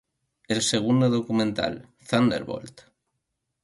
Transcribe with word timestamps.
El 0.47 0.63
segundo 0.63 1.11
documental, 1.11 1.87
"Thunderbolt! 2.09 2.81